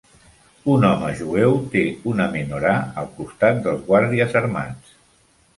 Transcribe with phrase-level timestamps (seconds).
[0.75, 4.99] un home jueu té una menorà al costat dels guàrdies armats